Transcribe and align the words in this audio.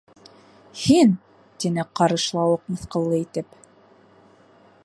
—Һин! 0.83 1.11
—тине 1.59 1.85
Ҡарышлауыҡ 2.01 2.65
мыҫҡыллы 2.73 3.23
итеп. 3.27 3.57